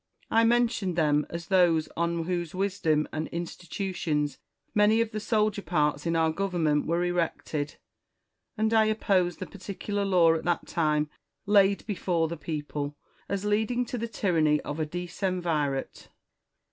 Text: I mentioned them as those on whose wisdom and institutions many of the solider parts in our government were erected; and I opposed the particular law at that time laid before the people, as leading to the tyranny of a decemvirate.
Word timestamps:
I 0.31 0.43
mentioned 0.45 0.95
them 0.95 1.27
as 1.29 1.45
those 1.45 1.87
on 1.95 2.23
whose 2.23 2.55
wisdom 2.55 3.07
and 3.13 3.27
institutions 3.27 4.39
many 4.73 4.99
of 4.99 5.11
the 5.11 5.19
solider 5.19 5.61
parts 5.61 6.07
in 6.07 6.15
our 6.15 6.31
government 6.31 6.87
were 6.87 7.03
erected; 7.03 7.75
and 8.57 8.73
I 8.73 8.85
opposed 8.85 9.37
the 9.37 9.45
particular 9.45 10.03
law 10.03 10.33
at 10.33 10.43
that 10.43 10.65
time 10.65 11.11
laid 11.45 11.85
before 11.85 12.27
the 12.27 12.35
people, 12.35 12.97
as 13.29 13.45
leading 13.45 13.85
to 13.85 13.97
the 13.99 14.07
tyranny 14.07 14.59
of 14.61 14.79
a 14.79 14.87
decemvirate. 14.87 16.07